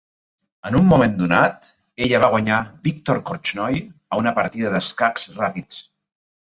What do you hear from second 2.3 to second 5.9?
guanyar Viktor Korchnoi a una partida d'escacs ràpids.